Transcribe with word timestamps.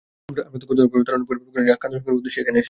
আমরা 0.29 0.43
তো 0.61 0.65
ক্ষুধা 0.67 0.83
ও 0.83 0.85
অভাবের 0.87 1.05
তাড়নায় 1.07 1.27
পরিবারবর্গের 1.29 1.63
জন্যে 1.65 1.77
খাদ্য 1.81 1.93
সংগ্রহের 1.95 2.19
উদ্দেশ্যেই 2.19 2.41
এখানে 2.43 2.55
এসেছি। 2.55 2.59